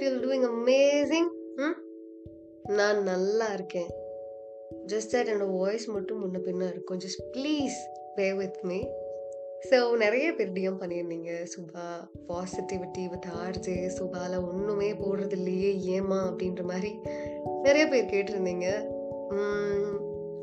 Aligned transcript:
Hope 0.00 0.06
you 0.06 0.18
doing 0.24 0.44
amazing 0.48 1.30
நான் 2.78 2.98
நல்லா 3.08 3.46
இருக்கேன். 3.52 3.88
ஜஸ்ட் 4.90 5.12
தட் 5.14 5.30
என்னோட 5.32 5.46
வாய்ஸ் 5.60 5.86
மட்டும் 5.94 6.20
முன்ன 6.22 6.40
பின்ன 6.44 6.68
இருக்கும். 6.72 7.00
Just 7.04 7.22
please 7.36 7.78
bear 8.18 8.26
with 8.40 8.60
me 8.70 8.78
so 9.70 9.78
நிறைய 10.02 10.26
பேர் 10.38 10.54
டிஎம் 10.58 10.78
பண்ணியிருந்தீங்க. 10.82 11.30
சுபா 11.54 11.86
பாசிட்டிவிட்டி 12.28 13.06
வித் 13.14 13.28
ஆர்ஜே 13.44 13.76
சுபால 13.98 14.40
ஒன்றுமே 14.50 14.90
போடுறது 15.02 15.36
இல்லையே 15.40 15.72
ஏமா 15.96 16.20
அப்படின்ற 16.28 16.64
மாதிரி 16.72 16.92
நிறைய 17.66 17.86
பேர் 17.94 18.12
கேட்டிருந்தீங்க. 18.14 18.68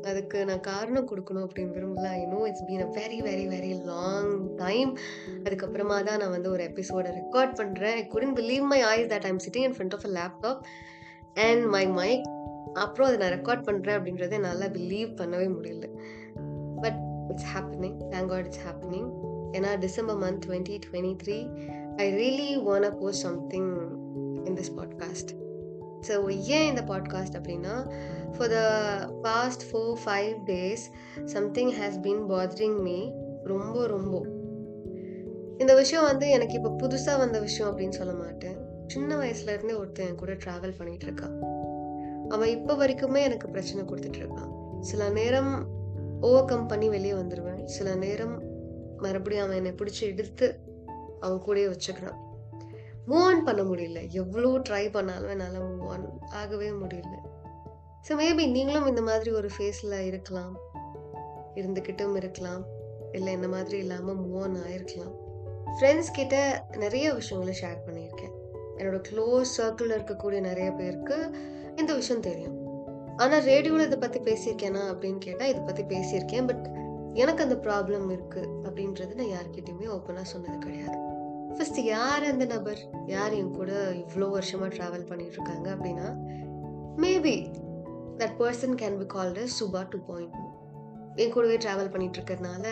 அதுக்கு 0.06 0.38
நான் 0.44 0.60
காரணம் 0.60 1.08
கொடுக்கணும் 1.08 1.44
அப்படின்னு 1.46 1.74
விரும்பல. 1.76 2.06
I 2.10 2.24
know 2.24 2.40
it's 2.46 2.64
been 2.64 2.84
a 2.86 2.88
very 3.00 3.18
very 3.20 3.46
very 3.54 3.82
long 3.84 4.32
time 4.56 4.98
அதுக்கப்புறமா 5.44 5.96
தான் 6.02 6.18
நான் 6.18 6.30
வந்து 6.30 6.50
ஒரு 6.50 6.62
எபிசோடை 6.62 7.12
ரெக்கார்ட் 7.12 7.54
பண்ணுறேன் 7.56 7.96
I 7.96 8.06
couldn't 8.06 8.34
believe 8.34 8.64
my 8.64 8.80
eyes 8.82 9.08
that 9.08 9.22
I'm 9.22 9.42
sitting 9.46 9.66
in 9.68 9.76
front 9.78 9.94
of 9.94 10.06
a 10.06 10.12
laptop 10.18 10.60
and 11.34 11.64
my 11.66 11.84
mic 11.88 12.26
அப்புறம் 12.74 13.08
அதை 13.08 13.18
நான் 13.18 13.34
ரெக்கார்ட் 13.38 13.66
பண்ணுறேன் 13.68 13.98
அப்படின்றத 13.98 14.30
என்னால் 14.30 14.72
பிலீவ் 14.72 15.10
பண்ணவே 15.16 15.48
முடியல. 15.56 15.86
But 16.80 17.00
it's 17.28 17.48
happening 17.54 17.98
thank 18.10 18.26
God 18.26 18.46
it's 18.46 18.64
happening 18.66 19.08
ஏன்னா 19.52 19.72
December 19.78 20.20
month 20.20 20.44
twenty 20.46 20.78
twenty 20.86 21.14
three 21.24 21.38
I 21.96 22.08
really 22.14 22.62
want 22.62 22.82
a 22.82 22.90
post 22.90 23.22
something 23.22 23.72
in 24.44 24.54
this 24.54 24.74
podcast 24.78 25.32
so 26.00 26.30
ஏன் 26.30 26.68
இந்த 26.68 26.80
பாட்காஸ்ட் 26.80 27.36
அப்படின்னா 27.38 27.90
for 28.36 28.48
the 28.48 28.58
past 29.22 29.62
four 29.72 29.96
five 30.04 30.34
days 30.46 30.84
something 31.24 31.70
has 31.70 32.00
been 32.02 32.24
bothering 32.28 32.80
me 32.82 33.10
ரொம்ப 33.44 33.86
ரொம்ப. 33.86 34.26
இந்த 35.58 35.74
விஷயம் 35.74 36.04
வந்து 36.04 36.30
எனக்கு 36.30 36.52
இப்போ 36.52 36.68
புதுசாக 36.68 37.18
வந்த 37.18 37.40
விஷயம் 37.40 37.78
அப்படின்னு 37.78 37.88
சொல்ல 37.88 38.12
மாட்டேன். 38.12 38.56
சின்ன 38.86 39.16
வயசுலேருந்தே 39.16 39.78
ஒருத்தன் 39.78 40.06
என் 40.06 40.14
கூட 40.14 40.32
ட்ராவல் 40.32 40.74
பண்ணிகிட்டு 40.78 41.06
இருக்கான். 41.06 41.36
அவன் 42.28 42.48
இப்போ 42.48 42.74
வரைக்குமே 42.74 43.22
எனக்கு 43.22 43.48
பிரச்சனை 43.48 43.84
கொடுத்துட்டு 43.84 44.22
இருக்கான். 44.22 44.80
சில 44.80 45.08
நேரம் 45.08 45.66
ஓவர் 46.20 46.44
கம் 46.44 46.66
பண்ணி 46.66 46.88
வெளியே 46.88 47.12
வந்துடுவேன் 47.12 47.64
சில 47.64 47.94
நேரம் 47.94 48.42
மறுபடியும் 48.96 49.44
அவன் 49.44 49.56
என்னை 49.56 49.72
பிடிச்சி 49.72 50.00
எடுத்து 50.00 50.58
அவன் 51.20 51.42
கூடயே 51.46 51.68
வச்சுக்கிறான். 51.68 52.25
மூவ் 53.08 53.24
ஆன் 53.24 53.44
பண்ண 53.44 53.62
முடியல. 53.62 54.10
எவ்வளோ 54.10 54.48
ட்ரை 54.68 54.90
பண்ணாலும் 54.92 55.28
என்னால் 55.28 55.68
மூவ் 55.68 55.88
ஆன் 55.88 56.06
ஆகவே 56.30 56.70
முடியல. 56.70 57.14
ஸோ 58.08 58.14
மேபி 58.22 58.50
நீங்களும் 58.50 58.86
இந்த 58.86 59.02
மாதிரி 59.02 59.30
ஒரு 59.30 59.48
ஃபேஸில் 59.58 60.04
இருக்கலாம். 60.04 60.56
இருந்துக்கிட்டும் 61.54 62.16
இருக்கலாம். 62.16 62.64
இல்லை 63.12 63.32
இந்த 63.32 63.48
மாதிரி 63.48 63.78
இல்லாமல் 63.78 64.16
மூவ் 64.16 64.42
ஆன் 64.42 64.56
ஆயிருக்கலாம். 64.56 65.14
ஃப்ரெண்ட்ஸ் 65.78 66.10
கிட்ட 66.12 66.64
நிறைய 66.76 67.12
விஷயங்களை 67.12 67.54
ஷேர் 67.60 67.84
பண்ணியிருக்கேன். 67.86 68.34
என்னோட 68.76 69.00
க்ளோஸ் 69.10 69.56
சர்க்கிளில் 69.56 69.96
இருக்கக்கூடிய 69.98 70.40
நிறைய 70.40 70.72
பேருக்கு 70.72 71.30
இந்த 71.76 71.94
விஷயம் 71.94 72.20
தெரியும். 72.20 72.56
ஆனால் 73.16 73.42
ரேடியோவில் 73.42 73.86
இதை 73.86 73.98
பற்றி 73.98 74.20
பேசியிருக்கேனா 74.20 74.82
அப்படின்னு 74.92 75.18
கேட்டால் 75.18 75.48
இதை 75.48 75.62
பற்றி 75.62 75.82
பேசியிருக்கேன். 75.82 76.46
பட் 76.46 76.66
எனக்கு 77.12 77.42
அந்த 77.42 77.54
ப்ராப்ளம் 77.54 78.08
இருக்குது 78.16 78.52
அப்படின்றது 78.64 79.14
நான் 79.14 79.34
யார்கிட்டையுமே 79.36 79.86
ஓப்பனாக 79.96 80.22
சொன்னது 80.22 80.58
கிடையாது. 80.58 81.05
ஃபர்ஸ்ட் 81.56 81.78
யார் 81.94 82.24
அந்த 82.30 82.44
நபர்? 82.44 82.80
யார் 83.06 83.32
என் 83.32 83.50
கூட 83.50 83.70
இவ்வளோ 84.00 84.26
வருஷமாக 84.30 84.68
ட்ராவல் 84.74 85.06
பண்ணிட்டு 85.06 85.36
இருக்காங்க 85.38 85.68
அப்படின்னா 85.74 86.08
maybe 87.02 87.34
that 88.20 88.36
person 88.40 88.76
can 88.82 88.98
be 88.98 89.06
called 89.06 89.42
Subha 89.58 89.82
two 89.92 89.98
point 90.08 90.36
என் 91.22 91.32
கூடவே 91.34 91.56
ட்ராவல் 91.56 91.92
பண்ணிட்டு 91.94 92.18
இருக்கிறதுனால 92.18 92.66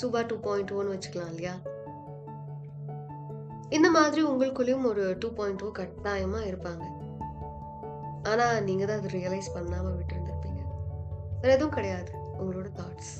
சுபா 0.00 0.20
டூ 0.30 0.36
பாயிண்ட் 0.46 0.70
டூன்னு 0.70 0.90
oh 0.90 0.94
வச்சுக்கலாம் 0.94 1.30
இல்லையா? 1.32 1.54
இந்த 3.68 3.90
மாதிரி 3.90 4.22
உங்களுக்குள்ளேயும் 4.22 4.84
ஒரு 4.84 5.04
டூ 5.18 5.28
பாயிண்ட் 5.28 5.60
டூ 5.62 5.68
oh 5.68 5.72
கட்டாயமாக 5.72 6.44
இருப்பாங்க. 6.44 6.84
ஆனால் 8.22 8.64
நீங்கள் 8.64 8.88
தான் 8.88 8.98
அதை 8.98 9.10
ரியலைஸ் 9.18 9.54
பண்ணாமல் 9.54 9.98
விட்டுருந்துருப்பீங்க. 9.98 10.62
வேறு 11.40 11.54
எதுவும் 11.56 11.76
கிடையாது. 11.78 12.12
உங்களோட 12.40 12.68
தாட்ஸ் 12.80 13.14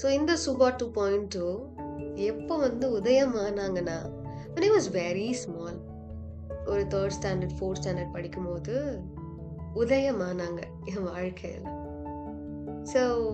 ஸோ 0.00 0.06
இந்த 0.10 0.32
சுபா 0.46 0.66
டூ 0.76 0.86
பாயிண்ட் 0.92 1.28
டூ 1.34 1.46
எப்போ 2.14 2.56
வந்து 2.56 2.90
உதயம் 2.90 3.36
ஆனாங்கன்னா 3.36 4.16
I 4.60 4.70
வெரி 4.92 5.32
ஸ்மால் 5.32 5.78
ஒரு 6.66 6.82
தேர்ட் 6.82 7.10
ஸ்டாண்டர்ட் 7.22 7.56
ஃபோர்த் 7.58 7.86
ஸ்டாண்டர்ட் 7.86 8.12
படிக்கும்போது 8.12 9.00
உதயமானாங்க 9.74 10.62
என் 10.84 11.02
வாழ்க்கையில். 11.02 11.62
So 12.92 13.30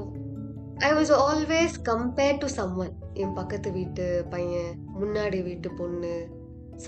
I 0.74 0.92
was 0.92 1.12
always 1.12 1.74
compared 1.84 2.38
to 2.38 2.46
someone 2.56 2.92
என் 3.14 3.32
பக்கத்து 3.32 3.72
வீட்டு 3.72 4.24
பையன் 4.30 4.78
முன்னாடி 5.00 5.42
வீட்டு 5.42 5.70
பொண்ணு 5.70 6.28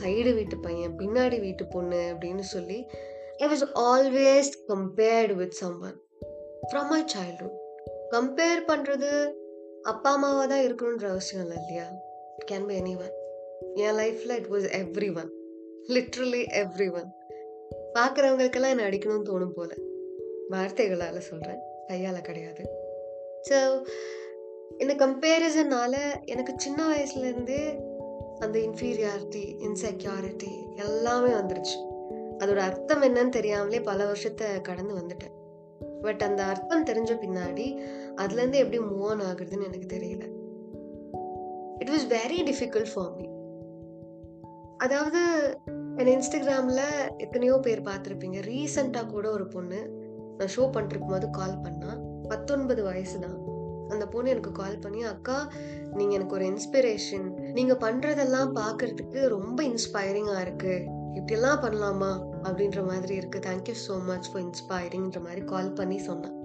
சைடு 0.03 0.34
வீட்டு 0.34 0.59
பையன் 0.59 0.97
பின்னாடி 0.97 1.41
வீட்டு 1.41 1.66
பொண்ணு 1.66 2.15
அப்படின்னு 2.15 2.38
சொல்லி 2.38 2.86
I 3.36 3.47
was 3.47 3.66
always 3.75 4.53
compared 4.69 5.34
with 5.34 5.50
someone 5.82 6.00
from 6.72 6.88
my 6.88 7.04
childhood 7.04 7.56
compare 8.10 8.62
பண்ணுறது 8.69 9.31
அப்பா 9.86 10.10
அம்மாவாக 10.12 10.47
தான் 10.47 10.64
இருக்கணுன்ற 10.66 11.06
அவசியம் 11.08 11.44
இல்லை 11.44 11.56
இல்லையா? 11.62 11.86
கேன் 12.50 12.66
பி 12.66 12.74
எனி 12.80 12.94
ஒன் 12.98 13.14
என் 13.74 13.97
லைஃப்பில் 13.97 14.34
it 14.36 14.48
was 14.50 14.66
everyone 15.16 15.30
literally 15.88 16.42
everyone 16.92 17.10
பார்க்குறவங்களுக்கெல்லாம் 17.94 18.74
என்னை 18.74 18.84
அடிக்கணும்னு 18.84 19.28
தோணும் 19.28 19.54
போல. 19.54 19.70
வார்த்தைகளால் 20.48 21.20
சொல்கிறேன் 21.20 21.60
கையால் 21.86 22.20
கிடையாது. 22.20 22.62
ஸோ 23.48 23.58
இந்த 24.78 24.94
கம்பேரிசனால் 24.94 26.00
எனக்கு 26.24 26.54
சின்ன 26.56 26.80
வயசுலேருந்தே 26.88 27.60
அந்த 28.38 28.58
இன்ஃபீரியாரிட்டி 28.58 29.44
இன்செக்யூரிட்டி 29.66 30.53
எல்லாமே 30.76 31.30
வந்துருச்சு. 31.30 31.76
அதோட 32.38 32.56
அர்த்தம் 32.56 33.03
என்னன்னு 33.03 33.28
தெரியாமலே 33.28 33.80
பல 33.80 34.04
வருஷத்தை 34.04 34.60
கடந்து 34.60 34.94
வந்துட்டேன். 34.94 35.36
பட் 36.02 36.22
அந்த 36.22 36.42
அர்த்தம் 36.42 36.84
தெரிஞ்ச 36.84 37.12
பின்னாடி 37.24 37.66
அதுலேருந்து 38.16 38.52
எப்படி 38.52 38.78
மூவ் 38.78 39.04
ஆன் 39.04 39.20
ஆகுறதுன்னு 39.20 39.68
எனக்கு 39.68 39.96
தெரியல. 39.96 40.24
It 41.78 41.88
was 41.88 42.06
very 42.08 42.38
difficult 42.50 42.92
for 42.94 43.14
me 43.14 43.26
அதாவது 44.76 45.20
என் 45.96 46.18
இன்ஸ்டாகிராமில் 46.18 47.16
எத்தனையோ 47.16 47.58
பேர் 47.58 47.82
பார்த்துருப்பீங்க. 47.82 48.38
ரீசண்டாக 48.40 49.06
கூட 49.06 49.30
ஒரு 49.30 49.46
பொண்ணு 49.46 49.78
நான் 50.38 50.48
ஷோ 50.56 50.64
பண்ணிருக்கும் 50.76 51.08
போது 51.08 51.30
கால் 51.30 51.60
பண்ணால் 51.60 52.00
பத்தொன்பது 52.28 52.82
வயசு 52.82 53.20
தான். 53.20 53.38
அந்த 53.88 54.06
பொண்ணு 54.06 54.30
எனக்கு 54.30 54.52
கால் 54.52 54.78
பண்ணி 54.78 55.02
அக்கா 55.02 55.52
நீங்கள் 55.92 56.16
எனக்கு 56.16 56.34
ஒரு 56.34 56.44
இன்ஸ்பிரேஷன் 56.44 57.26
நீங்கள் 57.52 57.76
பண்ணுறதெல்லாம் 57.76 58.50
பார்க்கறதுக்கு 58.54 59.26
ரொம்ப 59.26 59.62
இன்ஸ்பைரிங்காக 59.62 60.44
இருக்குது 60.46 60.86
இப்படியெல்லாம் 61.14 61.62
பண்ணலாமா? 61.62 62.35
அப்படின்ற 62.46 62.86
மாதிரி 62.86 63.18
இருக்குது 63.18 63.46
thank you 63.46 63.74
so 63.88 64.02
much 64.04 64.28
for 64.32 64.42
இன்ஸ்பைரிங்கிற 64.42 65.22
மாதிரி 65.22 65.44
கால் 65.44 65.72
பண்ணி 65.72 65.98
சொன்னேன். 65.98 66.36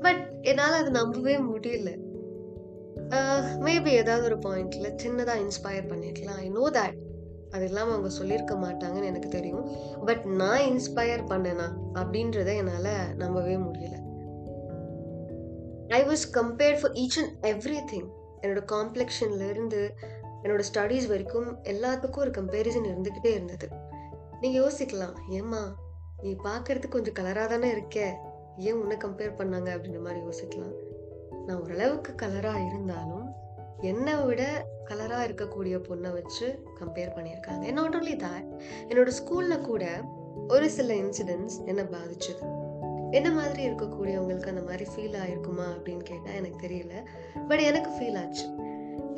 பட் 0.00 0.22
என்னால் 0.42 0.72
அதை 0.72 0.90
நம்பவே 0.90 1.36
முடியல. 1.36 1.90
Uh, 3.10 3.40
மேபி 3.60 3.86
ஏதாவது 3.86 4.24
ஒரு 4.24 4.36
பாயிண்டில் 4.38 4.96
சின்னதாக 5.02 5.42
இன்ஸ்பயர் 5.44 5.88
பண்ணிருக்கலாம். 5.88 6.38
ஐ 6.38 6.48
நோ 6.48 6.70
தேட் 6.70 6.98
அது 7.50 7.64
இல்லாமல் 7.64 7.92
அவங்க 7.92 8.08
சொல்லியிருக்க 8.08 8.54
மாட்டாங்கன்னு 8.54 9.04
எனக்கு 9.04 9.28
தெரியும். 9.28 9.70
பட் 10.04 10.24
நான் 10.24 10.60
இன்ஸ்பயர் 10.60 11.24
பண்ணேனா 11.28 11.66
அப்படின்றத 11.94 12.56
என்னால் 12.56 13.14
நம்பவே 13.16 13.56
முடியல. 13.56 13.96
I 15.88 16.04
was 16.04 16.26
compared 16.32 16.80
for 16.80 16.92
each 16.92 17.18
and 17.22 17.46
everything 17.92 18.08
என்னோட 18.40 18.62
காம்ப்ளெக்ஷன்லேருந்து 18.72 19.88
என்னோட 20.42 20.62
ஸ்டடீஸ் 20.74 21.08
வரைக்கும் 21.08 21.58
எல்லாத்துக்கும் 21.62 22.18
ஒரு 22.18 22.30
கம்பேரிசன் 22.30 22.88
இருந்துக்கிட்டே 22.90 23.32
இருந்தது. 23.32 23.68
நீங்கள் 24.40 24.62
யோசிக்கலாம். 24.62 25.14
ஏம்மா 25.28 25.76
நீ 26.22 26.36
பார்க்கறதுக்கு 26.44 26.88
கொஞ்சம் 26.88 27.14
கலராக 27.14 27.46
தானே 27.46 27.70
இருக்க? 27.70 28.20
ஏன் 28.56 28.74
உன்னை 28.74 28.96
கம்பேர் 28.96 29.38
பண்ணாங்க? 29.38 29.68
அப்படின்ற 29.70 30.00
மாதிரி 30.00 30.20
யோசிக்கலாம். 30.20 30.74
நான் 31.46 31.62
ஓரளவுக்கு 31.62 32.26
கலராக 32.26 32.66
இருந்தாலும் 32.66 33.32
என்னை 33.80 34.14
விட 34.24 34.66
கலராக 34.84 35.26
இருக்கக்கூடிய 35.26 35.76
பொண்ணை 35.78 36.12
வச்சு 36.12 36.62
கம்பேர் 36.80 37.14
பண்ணியிருக்காங்க. 37.16 37.72
நாட் 37.72 37.94
ஓன்லி 37.94 38.22
தட் 38.22 38.58
என்னோட 38.88 39.12
ஸ்கூலில் 39.22 39.60
கூட 39.60 40.04
ஒரு 40.48 40.70
சில 40.70 40.94
இன்சிடென்ட்ஸ் 40.94 41.64
என்னை 41.64 41.84
பாதிச்சது. 41.84 42.58
என்ன 43.10 43.30
மாதிரி 43.30 43.68
இருக்கக்கூடியவங்களுக்கு 43.70 44.48
அந்த 44.48 44.62
மாதிரி 44.62 44.84
ஃபீல் 44.96 45.18
ஆயிருக்குமா 45.22 45.64
அப்படின்னு 45.78 46.02
கேட்டால் 46.02 46.34
எனக்கு 46.34 46.66
தெரியல. 46.66 46.92
பட் 47.48 47.58
எனக்கு 47.58 47.90
ஃபீல் 47.90 48.26
ஆச்சு. 48.26 48.46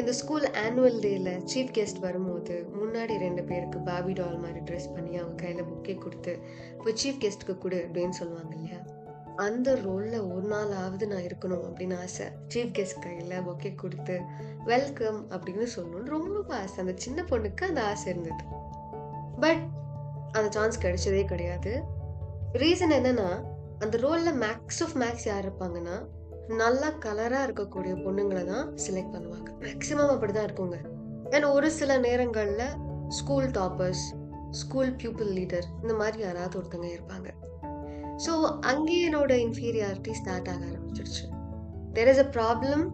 இந்த 0.02 0.14
ஸ்கூல் 0.14 0.50
ஆனுவல் 0.50 1.04
டேல 1.04 1.48
சீஃப் 1.54 1.70
கெஸ்ட் 1.78 1.98
வரும்போது 2.00 2.66
முன்னாடி 2.76 3.18
ரெண்டு 3.18 3.44
பேருக்கு 3.44 3.78
பாபி 3.78 4.12
டால் 4.12 4.38
மாதிரி 4.38 4.60
ட்ரெஸ் 4.60 4.94
பண்ணி 4.94 5.16
அவங்க 5.16 5.44
கையில் 5.44 5.64
புக்கே 5.64 5.98
கொடுத்து 5.98 6.38
இப்போ 6.78 6.90
சீஃப் 6.90 7.20
கெஸ்ட்டுக்கு 7.20 7.58
கொடு 7.58 7.88
அப்படின்னு 7.92 8.08
சொல்லுவாங்க 8.08 8.54
இல்லையா? 8.54 8.76
அந்த 9.36 9.74
ரோலில் 9.74 10.20
ஒரு 10.20 10.46
நாளாவது 10.46 11.06
நான் 11.06 11.22
இருக்கணும் 11.22 11.62
அப்படின்னு 11.68 12.00
ஆசை. 12.00 12.26
சீஃப் 12.54 12.72
கெஸ்ட் 12.78 13.00
கையில் 13.00 13.40
பொக்கே 13.40 13.74
கொடுத்து 13.74 14.20
வெல்கம் 14.64 15.30
அப்படின்னு 15.30 15.66
சொல்லணும்னு 15.76 16.04
ரொம்ப 16.04 16.54
ஆசை. 16.54 16.74
அந்த 16.76 16.92
சின்ன 16.96 17.22
பொண்ணுக்கு 17.22 17.64
அந்த 17.64 17.84
ஆசை 17.84 18.12
இருந்தது. 18.12 18.44
பட் 19.40 19.62
அந்த 20.32 20.50
சான்ஸ் 20.50 20.80
கிடைச்சதே 20.82 21.24
கிடையாது. 21.24 21.82
ரீசன் 22.52 22.92
என்னன்னா 22.92 23.42
அந்த 23.78 23.98
ரோலில் 23.98 24.40
மேக்ஸ் 24.40 24.80
ஆஃப் 24.80 24.96
மேக்ஸ் 24.98 25.26
யார் 25.26 25.46
இருப்பாங்கன்னா 25.46 26.06
நல்லா 26.48 26.88
கலராக 27.04 27.46
இருக்கக்கூடிய 27.46 27.92
பொண்ணுங்களை 28.04 28.44
தான் 28.44 28.66
செலக்ட் 28.84 29.14
பண்ணுவாங்க. 29.14 29.48
மேக்ஸிமம் 29.64 30.12
அப்படி 30.14 30.32
தான் 30.32 30.46
இருக்குங்க. 30.48 30.78
ஏன்னா 31.34 31.52
ஒரு 31.52 31.70
சில 31.70 31.98
நேரங்களில் 31.98 32.66
school 33.08 33.48
toppers 33.58 34.04
school 34.50 34.92
pupil 35.00 35.30
leader 35.38 35.66
இந்த 35.82 35.94
மாதிரி 35.94 36.18
யாராவது 36.22 36.58
ஒருத்தங்க 36.60 36.88
இருப்பாங்க. 36.96 37.28
ஸோ 38.24 38.32
அங்கேயே 38.60 39.08
என்னோட 39.08 39.32
இன்ஃபீரியாரிட்டி 39.46 40.10
ஸ்டார்ட் 40.10 40.48
ஆக 40.48 40.64
ஆரம்பிச்சிருச்சு. 40.70 41.24
There 41.92 42.10
is 42.12 42.22
a 42.26 42.28
problem 42.36 42.84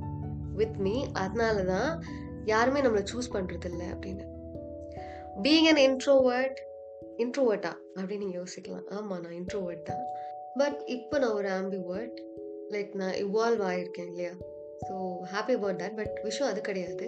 with 0.60 0.78
me 0.86 1.06
அதனால 1.12 1.64
தான் 1.64 1.90
யாருமே 2.44 2.80
நம்மளை 2.80 3.04
சூஸ் 3.12 3.34
பண்ணுறதில்ல 3.36 3.82
அப்படின்னு. 3.94 4.24
பீங் 5.42 5.68
அன் 5.72 5.82
இன்ட்ரோவர்ட் 5.88 6.58
இன்ட்ரோவர்ட்டா 7.24 7.72
அப்படின்னு 7.96 8.24
நீங்கள் 8.24 8.40
யோசிக்கலாம். 8.42 8.86
ஆமாம் 8.90 9.20
நான் 9.20 9.36
இன்ட்ரோவர்ட் 9.42 9.82
தான். 9.82 10.04
பட் 10.56 10.78
இப்போ 10.86 11.18
நான் 11.18 11.30
ஒரு 11.30 11.48
ஆம்பிவர்ட் 11.50 12.18
லைக் 12.70 12.94
நான் 12.94 13.12
இவால்வ் 13.12 13.64
ஆகியிருக்கேன் 13.70 14.08
இல்லையா? 14.08 14.32
So 14.86 14.94
happy 15.32 15.54
about 15.58 15.80
that 15.82 15.96
but 15.96 16.16
விஷயம் 16.22 16.52
அது 16.52 16.60
கிடையாது. 16.60 17.06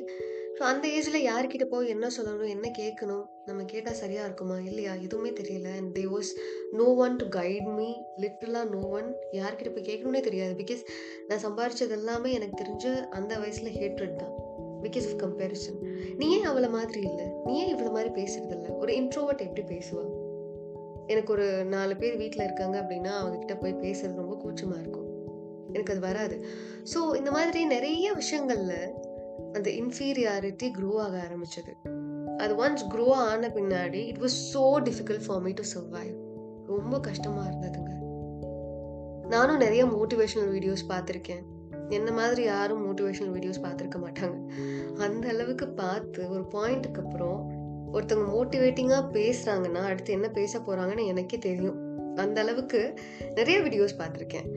ஸோ 0.58 0.62
அந்த 0.62 0.88
ஏஜில் 0.88 1.26
யார்கிட்ட 1.26 1.64
போய் 1.64 1.88
என்ன 1.88 2.06
சொல்லணும் 2.06 2.48
என்ன 2.48 2.70
கேட்கணும் 2.78 3.22
நம்ம 3.44 3.64
கேட்டால் 3.64 3.94
சரியாக 3.94 4.26
இருக்குமா 4.26 4.56
இல்லையா? 4.60 4.94
எதுவுமே 4.94 5.30
தெரியல. 5.30 5.68
And 5.76 5.98
there 5.98 6.02
was 6.06 6.30
no 6.70 6.84
one 6.94 7.16
to 7.16 7.26
guide 7.28 7.68
me 7.74 7.88
லிட்டலாக 8.16 8.68
no 8.68 8.80
one 8.88 9.08
யார்கிட்ட 9.32 9.70
போய் 9.74 9.88
கேட்கணும்னே 9.90 10.20
தெரியாது. 10.20 10.54
பிகாஸ் 10.64 10.82
நான் 11.28 11.42
சம்பாரித்தது 11.46 11.90
எல்லாமே 11.90 12.32
எனக்கு 12.32 12.58
தெரிஞ்ச 12.62 13.08
அந்த 13.08 13.38
வயசில் 13.38 13.72
ஹேட்ரட் 13.78 14.16
தான். 14.16 14.34
பிகாஸ் 14.82 15.06
ஆஃப் 15.08 15.20
கம்பேரிசன் 15.22 15.78
நீ 16.16 16.26
ஏன் 16.36 16.44
அவளை 16.44 16.68
மாதிரி 16.68 17.00
இல்லை? 17.00 17.26
நீ 17.44 17.54
ஏன் 17.58 17.76
இவ்வளோ 17.76 17.92
மாதிரி 17.92 18.10
பேசுறது 18.22 18.54
இல்லை? 18.56 18.70
ஒரு 18.70 18.92
இன்ட்ரோவர்ட் 18.92 19.46
எப்படி 19.48 19.64
பேசுவா? 19.74 20.04
எனக்கு 21.06 21.32
ஒரு 21.32 21.64
நாலு 21.64 21.96
பேர் 21.96 22.16
வீட்டில் 22.16 22.44
இருக்காங்க 22.44 22.76
அப்படின்னா 22.80 23.12
அவங்க 23.20 23.36
கிட்ட 23.38 23.54
போய் 23.56 23.80
பேசுறது 23.84 24.14
ரொம்ப 24.14 24.36
கூச்சமாக 24.36 24.80
இருக்கும். 24.80 24.99
எனக்கு 25.74 25.92
அது 25.94 26.00
வராது. 26.00 26.36
ஸோ 26.92 27.16
இந்த 27.16 27.30
மாதிரி 27.30 27.64
நிறைய 27.64 28.12
விஷயங்கள்ல 28.12 28.74
அந்த 29.56 29.70
இன்ஃபீரியாரிட்டி 29.70 30.66
க்ரோ 30.78 30.90
ஆக 30.96 31.14
ஆரம்பிச்சது. 31.26 31.72
அது 32.42 32.52
ஒன்ஸ் 32.64 32.84
க்ரோ 32.94 33.06
ஆன 33.10 33.48
பின்னாடி 33.48 34.02
it 34.10 34.18
was 34.18 34.36
so 34.54 34.64
difficult 34.88 35.24
for 35.26 35.40
me 35.40 35.52
to 35.52 35.62
survive 35.74 36.16
ரொம்ப 36.66 37.00
கஷ்டமாக 37.00 37.48
இருந்ததுங்க. 37.48 37.92
நானும் 39.28 39.56
நிறைய 39.56 39.84
மோட்டிவேஷனல் 39.86 40.52
வீடியோஸ் 40.56 40.84
பார்த்துருக்கேன். 40.88 41.42
என்ன 41.88 42.10
மாதிரி 42.12 42.42
யாரும் 42.42 42.82
மோட்டிவேஷனல் 42.86 43.32
வீடியோஸ் 43.36 43.64
பார்த்துருக்க 43.64 43.98
மாட்டாங்க. 44.06 44.36
அந்த 44.98 45.28
அளவுக்கு 45.28 45.68
பார்த்து 45.68 46.30
ஒரு 46.30 46.44
பாயிண்ட்டுக்கு 46.52 47.02
அப்புறம் 47.04 47.40
ஒருத்தவங்க 47.92 48.26
மோட்டிவேட்டிங்காக 48.36 49.04
பேசுகிறாங்கன்னா 49.12 49.82
அடுத்து 49.90 50.12
என்ன 50.12 50.28
பேச 50.28 50.58
போகிறாங்கன்னு 50.58 51.06
எனக்கே 51.06 51.38
தெரியும். 51.38 51.78
அந்த 52.16 52.40
அளவுக்கு 52.40 52.80
நிறைய 53.34 53.60
வீடியோஸ் 53.60 53.98
பார்த்துருக்கேன். 53.98 54.48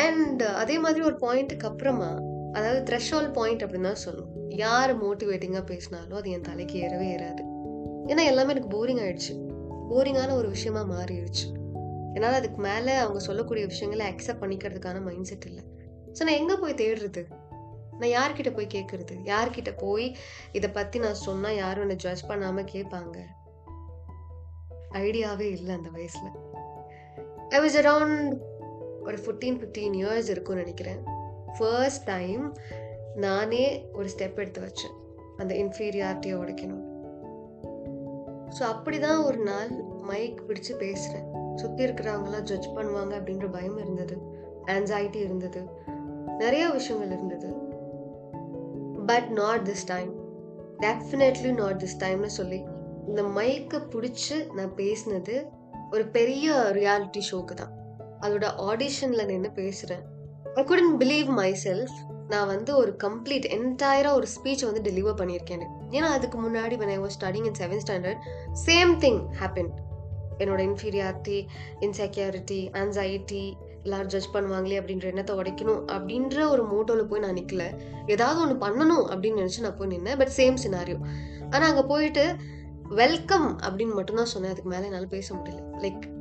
அண்ட் 0.00 0.42
uh, 0.42 0.54
அதே 0.62 0.78
மாதிரி 0.78 1.02
ஒரு 1.04 1.16
பாயிண்ட்டுக்கு 1.20 1.68
அப்புறமா 1.70 2.10
அதாவது 2.52 2.80
த்ரெஷால் 2.88 3.30
பாயிண்ட் 3.30 3.62
அப்படின்னு 3.64 3.88
தான் 3.90 4.04
சொல்லணும் 4.06 4.34
யார் 4.56 4.92
மோட்டிவேட்டிங்காக 5.02 5.64
பேசினாலும் 5.64 6.18
அது 6.18 6.30
என் 6.30 6.46
தலைக்கு 6.48 6.76
ஏறவே 6.84 7.06
ஏறாது. 7.14 7.42
ஏன்னா 8.10 8.22
எல்லாமே 8.24 8.52
எனக்கு 8.54 8.70
போரிங் 8.76 9.00
ஆயிடுச்சு. 9.04 9.34
போரிங்கான 9.90 10.30
ஒரு 10.34 10.48
விஷயமா 10.48 10.82
மாறிடுச்சு. 10.94 11.46
என்னால் 12.14 12.38
அதுக்கு 12.38 12.60
மேலே 12.62 12.94
அவங்க 12.96 13.20
சொல்லக்கூடிய 13.20 13.64
விஷயங்களை 13.66 14.04
அக்செப்ட் 14.12 14.42
பண்ணிக்கிறதுக்கான 14.42 15.02
மைண்ட் 15.02 15.28
செட் 15.30 15.46
இல்லை. 15.46 15.64
ஸோ 16.16 16.20
நான் 16.24 16.38
எங்கே 16.42 16.56
போய் 16.62 16.80
தேடுறது? 16.82 17.22
நான் 18.00 18.12
யார்கிட்ட 18.16 18.50
போய் 18.56 18.74
கேட்கறது 18.74 19.14
யார்கிட்ட 19.24 19.70
போய் 19.76 20.06
இதை 20.52 20.68
பற்றி 20.70 20.98
நான் 20.98 21.22
சொன்னால் 21.26 21.58
யாரும் 21.62 21.84
என்னை 21.86 21.96
ஜட்ஜ் 21.96 22.28
பண்ணாமல் 22.28 22.70
கேட்பாங்க? 22.74 23.16
ஐடியாவே 25.04 25.48
இல்லை 25.56 25.72
அந்த 25.76 25.90
வயசில். 25.90 26.36
ஐ 27.48 27.60
வாஸ் 27.64 27.78
அரவுண்ட் 27.82 28.32
ஒரு 29.04 29.16
ஃபிஃப்டீன் 29.16 29.58
ஃபிஃப்டீன் 29.60 29.96
இயர்ஸ் 30.00 30.28
இருக்கும்னு 30.28 30.60
நினைக்கிறேன். 30.60 31.00
ஃபர்ஸ்ட் 31.58 32.04
டைம் 32.04 32.56
நானே 33.14 33.90
ஒரு 33.94 34.08
ஸ்டெப் 34.16 34.34
எடுத்து 34.34 34.60
வச்சேன். 34.60 34.96
அந்த 35.36 35.54
இன்ஃபீரியாரிட்டியை 35.54 36.36
உடைக்கணும். 36.42 36.84
ஸோ 38.58 38.62
அப்படி 38.62 38.98
தான் 38.98 39.24
ஒரு 39.24 39.38
நாள் 39.38 39.70
மைக் 39.84 40.42
பிடிச்சு 40.48 40.72
பேசுகிறேன் 40.76 41.26
சுற்றி 41.54 41.84
இருக்கிறவங்களாம் 41.84 42.42
ஜட்ஜ் 42.42 42.68
பண்ணுவாங்க 42.76 43.14
அப்படின்ற 43.20 43.52
பயம் 43.52 43.78
இருந்தது. 43.78 44.16
ஆன்சைட்டி 44.66 45.16
இருந்தது. 45.16 45.62
நிறைய 46.38 46.68
விஷயங்கள் 46.68 47.16
இருந்தது. 47.16 47.54
But 49.06 49.28
not 49.30 49.68
this 49.68 49.86
time 49.86 50.12
definitely 50.78 51.54
not 51.54 51.82
this 51.82 52.02
டைம்னு 52.02 52.26
சொல்லி 52.26 52.64
இந்த 53.06 53.22
மைக்கை 53.22 53.80
பிடிச்சி 53.90 54.52
நான் 54.54 54.72
பேசினது 54.76 55.48
ஒரு 55.90 56.06
பெரிய 56.06 56.70
ரியாலிட்டி 56.74 57.20
ஷோக்கு 57.30 57.54
தான். 57.54 57.77
அதோட 58.20 58.46
ஆடிஷனில் 58.56 59.24
நின்று 59.24 59.50
பேசுகிறேன் 59.50 60.02
I 60.54 60.64
couldn't 60.64 60.96
believe 60.98 61.26
my 61.26 61.56
self 61.64 61.96
நான் 62.28 62.46
வந்து 62.46 62.76
ஒரு 62.76 62.96
கம்ப்ளீட் 63.04 63.46
என்டையராக 63.56 64.12
ஒரு 64.12 64.26
ஸ்பீச் 64.26 64.64
வந்து 64.64 64.80
டெலிவர் 64.90 65.16
பண்ணியிருக்கேன் 65.16 65.62
ஏன்னா 65.90 66.08
அதுக்கு 66.16 66.50
முன்னாடி 66.50 66.76
when 66.80 66.88
I 66.88 66.98
studying 66.98 67.44
in 67.44 67.44
in 67.44 67.52
seventh 67.52 67.80
standard 67.86 68.18
same 68.66 68.92
thing 68.98 69.20
happen 69.40 69.70
என்னோட 70.38 70.60
இன்ஃபீரியாரிட்டி 70.66 71.46
இன்செக்யூரிட்டி 71.80 72.70
ஆன்சைட்டி 72.72 73.52
எல்லாரும் 73.82 74.06
ஜட்ஜ் 74.06 74.28
பண்ணுவாங்களே 74.32 74.78
அப்படின்ற 74.80 75.04
எண்ணத்தை 75.04 75.36
உடைக்கணும் 75.36 75.82
அப்படின்ற 75.86 76.48
ஒரு 76.48 76.64
மோட்டோவில் 76.64 77.08
போய் 77.08 77.20
நான் 77.20 77.34
நிற்கல 77.34 77.80
ஏதாவது 78.06 78.40
ஒன்று 78.40 78.66
பண்ணணும் 78.66 79.08
அப்படின்னு 79.08 79.38
நினச்சி 79.38 79.60
நான் 79.60 79.76
போய் 79.76 79.88
நின்னேன். 79.88 80.18
பட் 80.18 80.32
சேம் 80.36 80.56
சினாரியோ 80.64 80.98
ஆனால் 81.50 81.68
அங்கே 81.68 81.82
போயிட்டு 81.82 82.36
வெல்கம் 82.88 83.58
அப்படின்னு 83.60 83.94
மட்டும்தான் 83.94 84.26
சொன்னேன். 84.26 84.50
அதுக்கு 84.50 84.70
மேலே 84.70 84.84
என்னால் 84.84 85.06
பேச 85.06 85.34
முடியல. 85.34 85.62
லைக் 85.78 86.17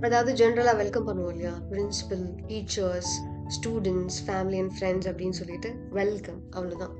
அதாவது 0.00 0.32
ஜென்ரலாக 0.40 0.76
வெல்கம் 0.76 1.06
பண்ணுவோம் 1.08 1.30
இல்லையா? 1.30 1.52
Principal 1.70 2.24
teachers 2.46 3.12
students 3.54 4.18
family 4.26 4.58
and 4.58 4.74
friends 4.78 5.08
அப்படின்னு 5.10 5.36
சொல்லிட்டு 5.40 5.70
வெல்கம் 5.90 6.40
அவ்வளோதான் 6.50 6.94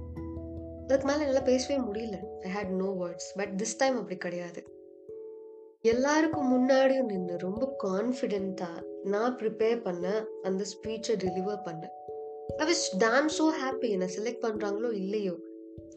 அதுக்கு 0.86 1.06
மேலே 1.06 1.24
என்னால் 1.26 1.42
பேசவே 1.42 1.76
முடியல. 1.82 2.16
I 2.40 2.50
had 2.54 2.72
no 2.82 2.88
words 3.00 3.28
but 3.36 3.52
this 3.56 3.76
time 3.78 3.96
அப்படி 3.96 4.16
கிடையாது. 4.16 4.60
எல்லாருக்கும் 5.80 6.50
முன்னாடியும் 6.54 7.10
நின்று 7.12 7.36
ரொம்ப 7.38 7.76
கான்ஃபிடென்ட்டாக 7.84 8.84
நான் 9.04 9.36
ப்ரிப்பேர் 9.36 9.82
பண்ண 9.82 10.06
அந்த 10.42 10.64
ஸ்பீச்சை 10.72 11.16
டெலிவர் 11.24 11.60
பண்ணேன் 11.68 11.94
I 12.56 12.66
was 12.70 12.86
damn 12.98 13.28
so 13.38 13.46
happy 13.62 13.88
என்னை 13.88 14.08
செலக்ட் 14.16 14.44
பண்ணுறாங்களோ 14.46 14.92
இல்லையோ. 14.92 15.34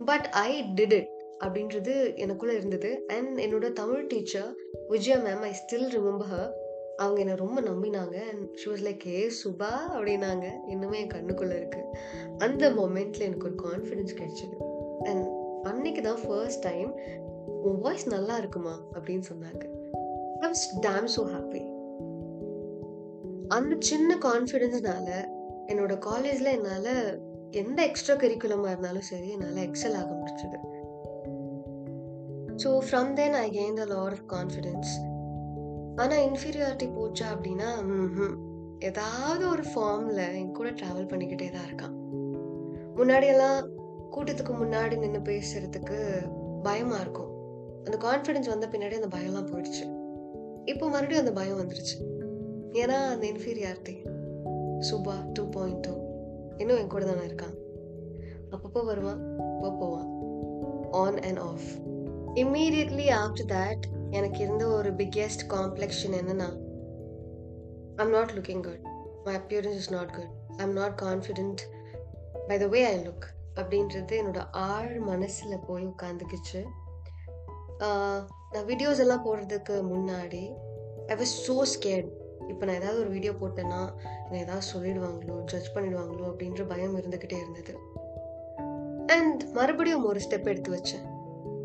பட் 0.05 0.27
ஐ 0.47 0.63
டிட் 0.63 0.95
இட் 0.99 1.11
அப்படின்றது 1.45 1.93
எனக்குள்ளே 2.23 2.55
இருந்தது. 2.59 3.03
அண்ட் 3.07 3.39
என்னோட 3.39 3.73
Tamil 3.73 4.07
teacher 4.07 4.51
Vijaya 4.87 5.17
ma'am 5.17 5.45
I 5.51 5.53
still 5.61 5.89
remember 5.97 6.31
her 6.33 6.51
அவங்க 6.97 7.19
என்னை 7.19 7.35
ரொம்ப 7.35 7.61
நம்பினாங்க. 7.61 8.15
And 8.29 8.55
she 8.55 8.69
was 8.69 8.85
like 8.87 9.07
hey 9.07 9.31
Subha 9.43 9.71
அப்படின்னாங்க. 9.93 10.45
இன்னுமே 10.67 10.99
என் 10.99 11.13
கண்ணுக்குள்ளே 11.13 11.57
இருக்குது 11.61 11.91
அந்த 12.37 12.69
மொமெண்ட்டில் 12.69 13.27
எனக்கு 13.29 13.47
ஒரு 13.47 13.57
கான்ஃபிடென்ஸ் 13.69 14.17
கிடைச்சிது. 14.19 14.57
அண்ட் 15.03 15.27
அன்னைக்கு 15.63 16.01
தான் 16.01 16.21
ஃபர்ஸ்ட் 16.27 16.61
டைம் 16.61 16.99
உன் 17.63 17.79
வாய்ஸ் 17.79 18.07
நல்லா 18.07 18.37
இருக்குமா? 18.37 18.79
அப்படின்னு 18.93 19.23
சொன்னாங்க. 19.33 19.63
I 20.39 20.49
was 20.49 20.65
damn 20.81 21.07
so 21.17 21.23
happy 21.33 21.61
அந்த 23.47 23.75
சின்ன 23.79 24.15
கான்ஃபிடென்ஸ்னால 24.15 25.09
என்னோட 25.67 25.97
காலேஜில் 25.99 26.45
என்னால் 26.45 27.21
எந்த 27.51 27.85
எக்ஸ்ட்ரா 27.85 28.15
கரிக்குலமாக 28.15 28.69
இருந்தாலும் 28.69 29.01
சரி 29.01 29.29
என்னால் 29.29 29.55
எக்ஸல் 29.55 29.97
ஆக 30.01 30.13
முடிச்சது 30.13 30.57
so 32.55 32.79
from 32.89 33.13
then 33.13 33.33
I 33.33 33.51
gain 33.51 33.73
the 33.73 33.85
lot 33.85 34.11
of 34.11 34.25
confidence 34.27 34.91
ஆனால் 35.95 36.23
இன்ஃபீரியாரிட்டி 36.27 36.87
போச்சா 36.97 37.27
அப்படின்னா 37.35 37.69
ஏதாவது 38.79 39.49
ஒரு 39.49 39.63
ஃபார்மில் 39.63 40.21
என் 40.35 40.51
கூட 40.51 40.69
ட்ராவல் 40.69 41.09
பண்ணிக்கிட்டே 41.11 41.49
தான் 41.51 41.67
இருக்கான். 41.69 41.95
முன்னாடியெல்லாம் 42.95 43.59
கூட்டத்துக்கு 44.11 44.53
முன்னாடி 44.61 44.97
நின்று 44.97 45.21
பேசுறதுக்கு 45.31 45.97
பயமாக 46.63 47.01
இருக்கும். 47.01 47.29
அந்த 47.85 47.97
கான்ஃபிடென்ஸ் 48.07 48.47
வந்த 48.47 48.67
பின்னாடி 48.67 48.97
அந்த 49.01 49.17
பயம்லாம் 49.17 49.49
போயிடுச்சு. 49.51 49.85
இப்போ 50.65 50.89
மறுபடியும் 50.89 51.25
அந்த 51.25 51.31
பயம் 51.31 51.59
வந்துருச்சு. 51.59 51.97
ஏன்னா 52.73 52.97
அந்த 53.09 53.27
inferiority 53.27 53.95
Subha 54.89 55.15
two 55.33 55.49
point 55.49 55.79
two 55.79 55.93
இன்னும் 56.57 56.77
என் 56.77 56.87
கூட 56.87 57.05
தானே 57.05 57.19
இருக்கான். 57.19 57.55
அப்பப்போ 58.51 58.85
வருவான் 58.85 59.37
அப்போ 59.37 59.71
போவான். 59.79 60.09
On 60.91 61.19
and 61.19 61.37
off 61.37 61.67
immediately 62.33 63.07
after 63.21 63.51
that 63.51 63.85
எனக்கு 64.11 64.37
இருந்த 64.37 64.67
ஒரு 64.67 64.89
பிக்கெஸ்ட் 64.91 65.43
காம்ப்ளெக்ஷன் 65.49 66.15
என்னன்னா 66.19 66.49
I'm 67.95 68.09
not 68.09 68.31
looking 68.31 68.63
good 68.63 68.83
my 69.23 69.35
appearance 69.35 69.79
is 69.81 69.91
not 69.91 70.11
good 70.11 70.31
I'm 70.57 70.73
not 70.73 70.95
confident 71.01 71.61
by 72.47 72.57
the 72.57 72.67
way 72.67 72.85
I 72.85 72.97
look 72.99 73.27
அப்படின்றது 73.55 74.15
என்னோட 74.21 74.43
ஆழ் 74.51 74.99
மனசில் 74.99 75.63
போய் 75.67 75.85
உட்காந்துக்குச்சு 75.85 76.61
நான் 78.51 78.67
வீடியோஸ் 78.67 78.99
எல்லாம் 78.99 79.25
போடுறதுக்கு 79.25 79.75
முன்னாடி 79.93 80.43
ஐ 81.07 81.15
வாஸ் 81.15 81.35
ஸோ 81.47 81.61
ஸ்கேட் 81.73 82.09
இப்போ 82.47 82.65
நான் 82.65 82.75
ஏதாவது 82.75 82.99
ஒரு 82.99 83.09
வீடியோ 83.09 83.31
போட்டேன்னா 83.31 83.81
என்னை 84.25 84.39
ஏதாவது 84.39 84.65
சொல்லிடுவாங்களோ 84.73 85.35
ஜட்ஜ் 85.43 85.71
பண்ணிடுவாங்களோ 85.75 86.25
அப்படின்ற 86.31 86.67
பயம் 86.67 86.97
இருந்துக்கிட்டே 86.97 87.37
இருந்தது. 87.37 87.73
அண்ட் 89.07 89.43
மறுபடியும் 89.53 90.05
ஒரு 90.05 90.19
ஸ்டெப் 90.19 90.47
எடுத்து 90.47 90.71
வச்சேன். 90.71 91.05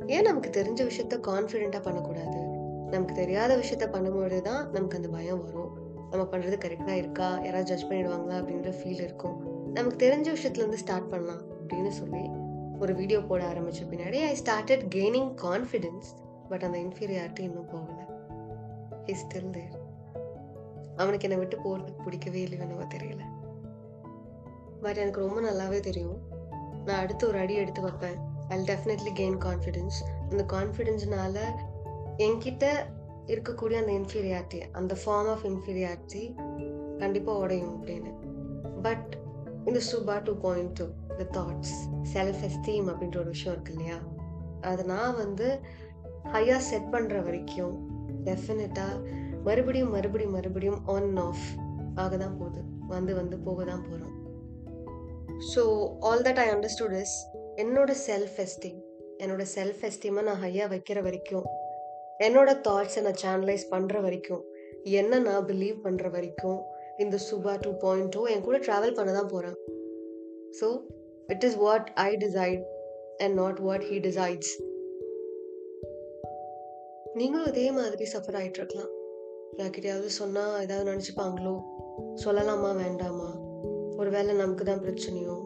ஏன் 0.06 0.22
நமக்கு 0.22 0.50
தெரிஞ்ச 0.50 0.78
விஷயத்த 0.80 1.14
கான்ஃபிடென்ட்டாக 1.26 1.82
பண்ணக்கூடாது? 1.82 2.36
நமக்கு 2.90 3.14
தெரியாத 3.14 3.56
விஷயத்த 3.56 3.84
பண்ணும்போது 3.86 4.40
தான் 4.40 4.70
நமக்கு 4.70 4.96
அந்த 4.96 5.08
பயம் 5.08 5.44
வரும். 5.44 5.84
நம்ம 6.10 6.26
பண்ணுறது 6.30 6.58
கரெக்டாக 6.64 6.94
இருக்கா? 6.94 7.28
யாராவது 7.30 7.62
ஜட்ஜ் 7.62 7.84
பண்ணிடுவாங்களா? 7.84 8.36
அப்படின்ற 8.40 8.74
ஃபீல் 8.80 9.00
இருக்கும். 9.00 9.54
நமக்கு 9.72 10.06
தெரிஞ்ச 10.06 10.26
விஷயத்துலேருந்து 10.26 10.72
ஸ்டார்ட் 10.72 11.08
பண்ணலாம் 11.08 11.42
அப்படின்னு 11.50 11.88
சொல்லி 11.88 12.30
ஒரு 12.80 12.94
வீடியோ 12.94 13.20
போட 13.20 13.44
ஆரம்பித்த 13.44 13.96
பின்னாடி 13.96 14.14
I 14.14 14.36
started 14.44 14.84
gaining 14.94 15.34
confidence 15.42 16.08
but 16.48 16.62
அந்த 16.62 16.78
இன்ஃபீரியாரிட்டி 16.78 17.38
இன்னும் 17.38 17.68
போகலை. 17.68 18.04
இஸ் 19.06 19.26
ஸ்டில் 19.26 19.50
தேர் 19.50 19.84
அவனுக்கு 20.96 21.30
என்னை 21.30 21.46
விட்டு 21.46 21.56
போகிறதுக்கு 21.64 22.02
பிடிக்கவே 22.04 22.44
இல்லைன்னு 22.44 22.86
தெரியல. 22.94 23.20
பட் 24.82 24.96
எனக்கு 24.96 25.20
ரொம்ப 25.20 25.40
நல்லாவே 25.40 25.80
தெரியும். 25.80 26.18
நான் 26.84 27.00
அடுத்து 27.00 27.28
ஒரு 27.28 27.38
அடி 27.38 27.54
எடுத்து 27.54 27.82
வைப்பேன். 27.82 28.25
ஐ 28.48 28.64
டெஃபினெட்லி 28.64 29.12
கெயின் 29.14 29.38
கான்ஃபிடென்ஸ் 29.44 29.98
அந்த 30.30 30.44
கான்ஃபிடென்ஸ்னால 30.52 31.38
என்கிட்ட 32.16 32.66
இருக்கக்கூடிய 33.26 33.72
அந்த 33.72 33.92
இன்ஃபீரியாரிட்டி 33.92 34.60
அந்த 34.72 34.96
ஃபார்ம் 35.04 35.30
ஆஃப் 35.30 35.44
இன்ஃபீரியாரிட்டி 35.44 36.34
கண்டிப்பாக 36.98 37.38
உடையும் 37.38 37.82
அப்படின்னு. 37.82 38.12
பட் 38.82 39.18
இந்த 39.64 39.80
Subha 39.92 40.22
two 40.22 40.34
point 40.36 40.72
two 40.72 40.84
the 41.16 41.40
thoughts 41.40 41.74
self 42.12 42.42
esteem 42.42 42.88
அப்படின்ற 42.88 43.16
ஒரு 43.16 43.26
விஷயம் 43.26 43.52
இருக்கு 43.52 43.72
இல்லையா? 43.72 43.98
அது 44.60 44.84
நான் 44.84 45.16
வந்து 45.16 45.60
ஹையாக 46.24 46.56
செட் 46.56 46.88
பண்ணுற 46.92 47.24
வரைக்கும் 47.24 47.88
டெஃபினட்டாக 48.24 49.14
மறுபடியும் 49.44 49.90
மறுபடியும் 49.90 50.32
மறுபடியும் 50.32 50.86
ஆன் 50.86 51.16
ஆஃப் 51.16 51.46
ஆக 51.94 52.16
தான் 52.16 52.38
போகுது. 52.38 52.62
வந்து 52.88 53.14
வந்து 53.14 53.38
போக 53.38 53.64
தான் 53.64 53.82
போகிறோம் 53.82 54.14
so 55.54 55.92
all 56.00 56.22
that 56.22 56.34
I 56.34 56.50
understood 56.50 57.00
is 57.00 57.28
என்னோட 57.56 57.94
செல்ஃப் 58.06 58.36
எஸ்டீம் 58.36 58.80
என்னோட 59.18 59.44
செல்ஃப் 59.54 59.82
எஸ்டீமை 59.82 60.22
நான் 60.22 60.42
ஹையாக 60.42 60.72
வைக்கிற 60.74 61.02
வரைக்கும் 61.02 61.46
என்னோட 62.18 62.50
தாட்ஸை 62.68 63.00
நான் 63.00 63.20
சேனலைஸ் 63.24 63.64
பண்ணுற 63.70 64.02
வரைக்கும் 64.02 64.44
என்ன 64.82 65.18
நான் 65.18 65.44
பிலீவ் 65.44 65.76
பண்ணுற 65.84 66.10
வரைக்கும் 66.10 66.62
இந்த 66.98 67.18
சுபா 67.30 67.60
டூ 67.60 67.70
பாயிண்ட் 67.70 68.08
டூ 68.08 68.24
என் 68.24 68.40
கூட 68.40 68.58
ட்ராவல் 68.58 68.94
பண்ண 68.94 69.12
தான் 69.12 69.28
போகிறேன் 69.28 69.56
so 70.60 70.80
it 71.26 71.44
is 71.44 71.56
what 71.56 71.90
I 71.94 72.16
decide 72.16 72.62
and 73.16 73.34
not 73.34 73.58
what 73.58 73.82
he 73.82 73.96
decides 73.98 74.54
நீங்களும் 77.14 77.46
இதே 77.46 77.72
மாதிரி 77.72 78.10
சஃபர் 78.12 78.36
ஆகிட்டு 78.36 78.58
இருக்கலாம். 78.58 78.88
யார்கிட்டயாவது 79.56 80.06
சொன்னால் 80.06 80.62
ஏதாவது 80.62 80.90
நினச்சிப்பாங்களோ? 80.90 81.62
சொல்லலாமா 82.24 82.76
வேண்டாமா? 82.76 83.38
ஒருவேளை 83.96 84.34
நமக்கு 84.34 84.64
தான் 84.64 84.80
பிரச்சனையோ? 84.80 85.36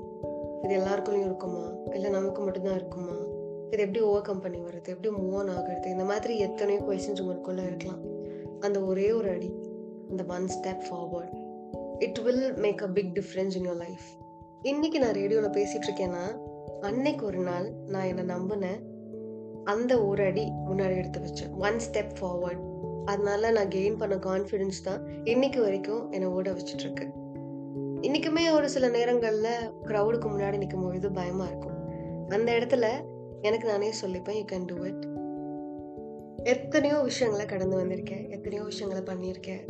இது 0.62 0.76
எல்லாருக்குள்ளேயும் 0.76 1.24
இருக்குமா? 1.24 1.78
இல்லை 2.00 2.18
நமக்கு 2.18 2.42
மட்டும்தான் 2.42 2.74
இருக்குமா? 2.74 3.14
இது 3.70 3.82
எப்படி 3.82 4.00
ஓவர் 4.00 4.22
கம் 4.22 4.40
பண்ணி 4.40 4.58
வர்றது? 4.58 4.88
எப்படி 4.88 5.08
மூவ் 5.14 5.36
ஆன் 5.36 5.48
ஆகுறது? 5.48 5.86
இந்த 5.86 6.04
மாதிரி 6.04 6.38
எத்தனையோ 6.38 6.80
கொஷின்ஸ் 6.80 7.20
உங்களுக்குள்ள 7.20 7.66
இருக்கலாம். 7.66 8.00
அந்த 8.60 8.80
ஒரே 8.80 9.12
ஒரு 9.12 9.28
அடி 9.28 9.54
அந்த 10.10 10.24
one 10.28 10.46
step 10.54 10.82
forward 10.90 11.36
it 11.98 12.18
will 12.18 12.54
make 12.54 12.82
a 12.82 12.88
big 12.88 13.12
difference 13.14 13.54
in 13.56 13.68
your 13.68 13.76
life 13.76 14.06
இன்னைக்கு 14.62 14.98
நான் 14.98 15.12
ரேடியோவில் 15.12 15.50
பேசிட்டு 15.50 15.88
இருக்கேன்னா 15.88 16.24
அன்னைக்கு 16.80 17.26
ஒரு 17.26 17.38
நாள் 17.38 17.72
நான் 17.86 18.04
என்னை 18.04 18.24
நம்பினேன். 18.36 18.80
அந்த 19.64 20.04
ஒரு 20.04 20.22
அடி 20.24 20.44
முன்னாடி 20.70 20.96
எடுத்து 20.96 21.20
வச்சேன். 21.20 21.52
ஒன் 21.58 21.78
ஸ்டெப் 21.86 22.12
ஃபார்வர்ட் 22.20 22.62
அதனால 23.04 23.50
நான் 23.50 23.68
கெயின் 23.68 23.98
பண்ண 23.98 24.14
கான்ஃபிடென்ஸ் 24.14 24.80
தான் 24.84 25.02
இன்னைக்கு 25.24 25.60
வரைக்கும் 25.60 26.10
என்னை 26.10 26.28
ஓட 26.28 26.50
வச்சுட்டு 26.50 26.84
இருக்கு. 26.84 27.06
இன்னைக்குமே 28.00 28.52
ஒரு 28.52 28.68
சில 28.68 28.88
நேரங்களில் 28.88 29.72
க்ரௌடுக்கு 29.84 30.26
முன்னாடி 30.26 30.56
நிற்கும் 30.56 30.82
பொழுது 30.82 31.10
பயமாக 31.10 31.50
இருக்கும். 31.50 31.69
அந்த 32.36 32.50
இடத்துல 32.52 32.86
எனக்கு 33.42 33.66
நானே 33.68 33.90
சொல்லிப்பேன் 34.02 34.38
யூ 34.38 34.44
கேன் 34.52 34.64
டூ 34.64 34.76
இட் 34.82 35.04
எத்தனையோ 36.44 36.98
விஷயங்களை 36.98 37.46
கடந்து 37.46 37.76
வந்திருக்கேன் 37.80 38.28
எத்தனையோ 38.28 38.62
விஷயங்களை 38.62 39.02
பண்ணியிருக்கேன். 39.10 39.62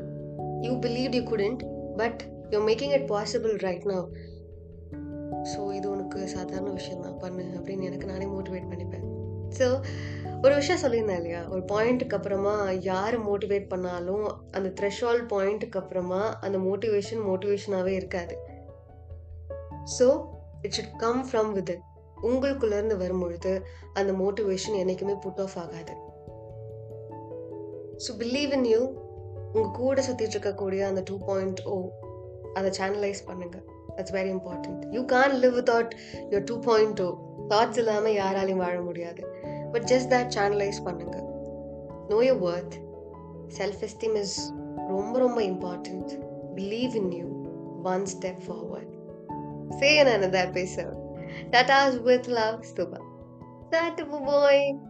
You 0.60 0.72
believe 0.72 1.14
you 1.18 1.22
couldn't 1.22 1.62
but 1.96 2.20
you 2.50 2.58
making 2.66 2.92
it 2.92 3.08
possible 3.10 3.54
right 3.58 3.86
now 3.86 4.06
so 5.52 5.72
இது 5.72 5.90
உனக்கு 5.90 6.28
சாதாரண 6.28 6.70
விஷயம் 6.70 7.02
தான் 7.02 7.18
பண்ணு 7.18 7.44
அப்படின்னு 7.58 7.82
எனக்கு 7.82 8.06
நானே 8.06 8.24
மோட்டிவேட் 8.24 8.70
பண்ணிப்பேன். 8.70 9.06
ஸோ 9.58 9.66
ஒரு 10.42 10.54
விஷயம் 10.54 10.80
சொல்லியிருந்தேன் 10.82 11.20
இல்லையா? 11.20 11.40
ஒரு 11.48 11.62
பாயிண்ட்டுக்கு 11.72 12.16
அப்புறமா 12.18 12.70
யார் 12.70 13.16
மோட்டிவேட் 13.28 13.68
பண்ணாலும் 13.68 14.26
அந்த 14.50 14.68
த்ரெஷால் 14.80 15.22
பாயிண்ட்டுக்கு 15.32 15.80
அப்புறமா 15.82 16.20
அந்த 16.38 16.58
மோட்டிவேஷன் 16.58 17.22
மோட்டிவேஷனாகவே 17.28 17.94
இருக்காது. 17.94 18.36
So 19.98 20.06
it 20.62 20.74
should 20.76 20.96
come 20.96 21.20
from 21.30 21.52
with 21.52 21.72
உங்களுக்குள்ளேருந்து 22.22 22.96
வரும்பொழுது 22.96 23.52
அந்த 23.92 24.12
மோட்டிவேஷன் 24.12 24.78
என்றைக்குமே 24.82 25.14
புட் 25.14 25.40
ஆஃப் 25.40 25.58
ஆகாது. 25.58 25.94
ஸோ 28.04 28.10
பிலீவ் 28.18 28.52
இன் 28.58 28.64
யூ 28.64 28.80
உங்கள் 29.52 29.74
கூட 29.78 30.02
சுற்றிட்டு 30.08 30.36
இருக்கக்கூடிய 30.36 30.80
அந்த 30.90 31.02
டூ 31.04 31.16
பாயிண்ட் 31.26 31.60
ஓ 31.74 31.76
அதை 32.54 32.70
சேனலைஸ் 32.80 33.22
பண்ணுங்க. 33.26 33.56
That's 33.96 34.14
very 34.18 34.30
important 34.36 34.82
you 34.96 35.02
can't 35.04 35.34
live 35.42 35.56
without 35.58 35.92
your 36.30 36.44
two 36.44 36.58
point 36.58 37.00
O 37.00 37.10
thoughts 37.48 37.78
இல்லாமல் 37.78 38.12
யாராலையும் 38.12 38.62
வாழ 38.64 38.76
முடியாது. 38.80 39.22
பட் 39.72 39.82
ஜஸ்ட் 39.82 40.10
தட் 40.14 40.32
சேனலைஸ் 40.38 40.80
பண்ணுங்க. 40.84 41.16
Know 42.08 42.20
you 42.28 42.36
worth 42.52 42.76
self 43.58 43.82
esteem 43.88 44.16
is 44.22 44.38
ரொம்ப 44.88 45.18
ரொம்ப 45.18 45.40
important 45.42 46.12
believe 46.54 46.94
in 47.02 47.12
you 47.12 47.26
one 47.92 48.06
step 48.14 48.42
forward 48.46 48.88
say 49.78 50.02
நான் 50.02 50.24
in. 50.24 50.99
Tata's 51.52 51.98
with 51.98 52.28
love, 52.28 52.62
Stuba. 52.62 52.98
Tata 53.72 54.04
boy. 54.04 54.89